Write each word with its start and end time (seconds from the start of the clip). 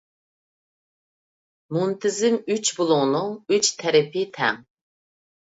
مۇنتىزىم 1.77 2.39
ئۈچ 2.55 2.73
بۇلۇڭنىڭ 2.81 3.31
ئۈچ 3.59 3.71
تەرىپى 3.85 4.27
تەڭ. 4.41 4.61